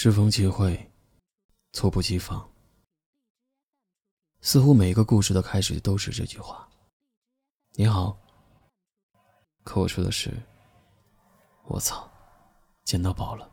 [0.00, 0.92] 适逢其会，
[1.72, 2.48] 猝不及防。
[4.40, 6.68] 似乎每一个故事的开始都是这句话
[7.74, 8.16] ：“你好。”
[9.66, 10.30] 可我说的是
[11.66, 12.08] ：“我操，
[12.84, 13.50] 捡到宝了。”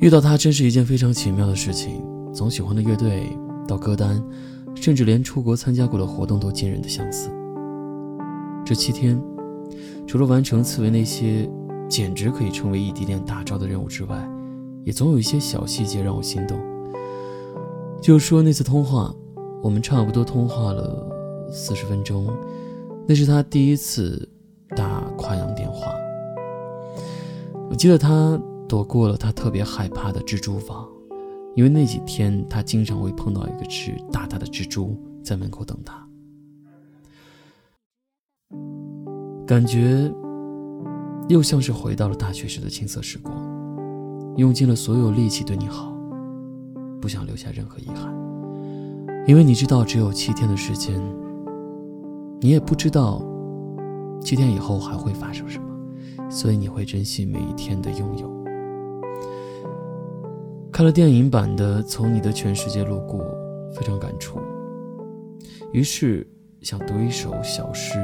[0.00, 2.02] 遇到他真是一件非常奇妙的事情，
[2.32, 3.36] 从喜欢的乐队
[3.68, 4.18] 到歌单，
[4.74, 7.28] 甚至连出国参加过的活动都惊人的相似。
[8.64, 9.22] 这七天，
[10.08, 11.46] 除了完成刺猬那些。
[11.90, 14.30] 简直可以成为异地恋大招的任务之外，
[14.84, 16.56] 也总有一些小细节让我心动。
[18.00, 19.12] 就说那次通话，
[19.60, 21.04] 我们差不多通话了
[21.50, 22.32] 四十分钟，
[23.08, 24.26] 那是他第一次
[24.76, 25.92] 打跨洋电话。
[27.68, 30.88] 我记得他躲过了他特别害怕的蜘蛛网，
[31.56, 36.08] 因为那几天他经常会碰到一个只大大的蜘蛛在门口等他，
[39.44, 40.08] 感觉。
[41.30, 43.36] 又像是回到了大学时的青涩时光，
[44.36, 45.94] 用尽了所有力气对你好，
[47.00, 48.12] 不想留下任何遗憾，
[49.28, 51.00] 因为你知道只有七天的时间，
[52.40, 53.22] 你也不知道
[54.20, 58.28] 七天以后还会发生什么，所以你会珍惜每一天的拥有。
[60.72, 63.20] 看了电影版的《从你的全世界路过》，
[63.72, 64.40] 非常感触，
[65.72, 66.26] 于是
[66.60, 68.00] 想读一首小诗，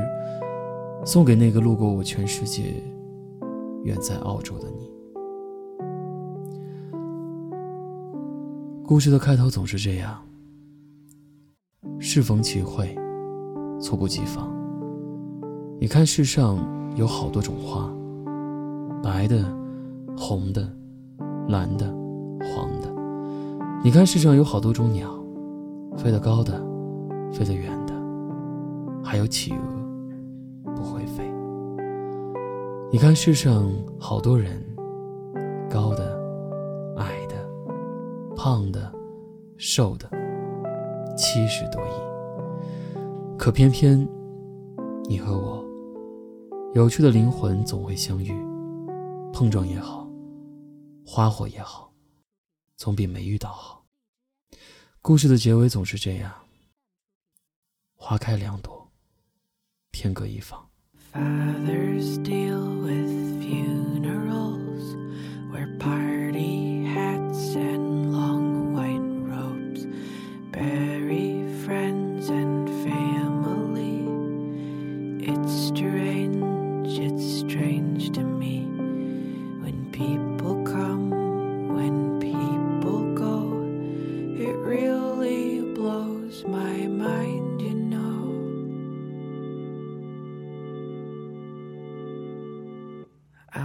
[1.05, 2.81] 送给那个路过我全世界。
[3.87, 4.91] 远在澳洲的你，
[8.85, 10.21] 故事的开头总是这样：
[12.01, 12.93] 适逢其会，
[13.81, 14.53] 猝不及防。
[15.81, 16.59] 你看，世上
[16.97, 17.89] 有好多种花，
[19.01, 19.45] 白的、
[20.19, 20.69] 红的、
[21.49, 21.87] 蓝的、
[22.41, 22.93] 黄的。
[23.85, 25.17] 你看，世上有好多种鸟，
[25.97, 26.61] 飞得高的，
[27.33, 27.95] 飞得远的，
[29.05, 31.36] 还有企鹅，不会飞。
[32.97, 34.59] 你看世上好多人，
[35.69, 36.19] 高的、
[36.97, 37.47] 矮的、
[38.35, 38.91] 胖的、
[39.59, 40.09] 瘦的，
[41.15, 43.37] 七十多亿。
[43.37, 43.99] 可偏偏
[45.11, 45.63] 你和我，
[46.75, 48.33] 有趣的灵魂总会相遇，
[49.31, 50.09] 碰撞也好，
[51.05, 51.93] 花火也好，
[52.79, 53.85] 总比没遇到好。
[55.03, 56.33] 故事的结尾总是这样：
[57.95, 58.91] 花开两朵，
[59.93, 60.67] 天各一方。
[61.17, 64.97] Fathers deal with funerals,
[65.51, 69.87] wear party hats and long white robes,
[70.51, 74.05] bury friends and family.
[75.27, 78.36] It's strange, it's strange to me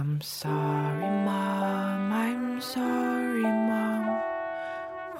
[0.02, 4.20] I'm sorry, Mom, I'm sorry, Mom.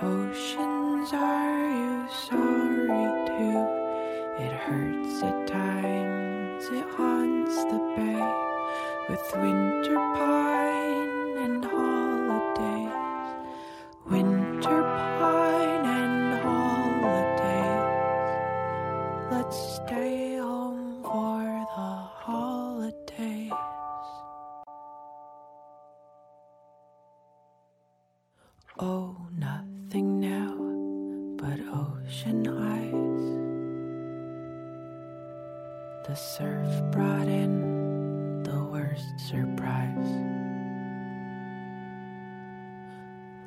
[0.02, 3.60] Oceans, are you sorry too?
[4.42, 8.26] It hurts at times, it haunts the bay
[9.08, 12.98] with winter pine and holidays.
[14.10, 14.82] Winter
[15.20, 17.86] pine and holidays.
[19.30, 21.44] Let's stay home for
[21.76, 21.92] the
[22.26, 23.52] holidays.
[28.84, 30.56] Oh, nothing now
[31.36, 33.24] but ocean eyes.
[36.08, 40.10] The surf brought in the worst surprise.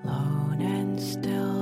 [0.06, 1.55] Lone and still,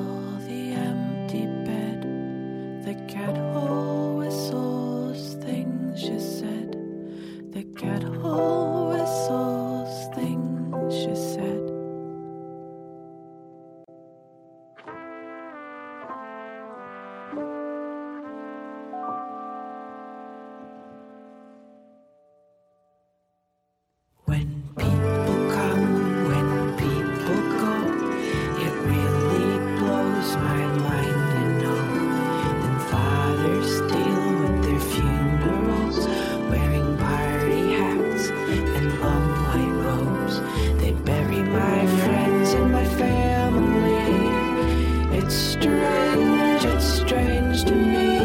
[47.65, 48.17] to me.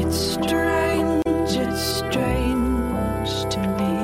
[0.00, 3.96] It's strange, it's strange to me.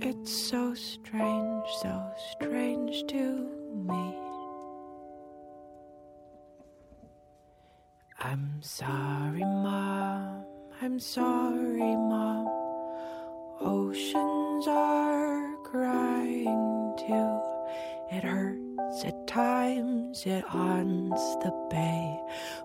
[0.00, 3.48] It's so strange, so strange to
[3.88, 4.04] me.
[8.20, 10.44] I'm sorry, Mom.
[10.80, 12.46] I'm sorry, Mom.
[13.60, 15.15] At
[19.36, 22.18] times it haunts the bay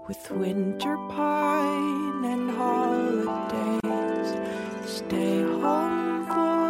[0.07, 4.29] with winter pine and holidays.
[4.85, 6.60] Stay home for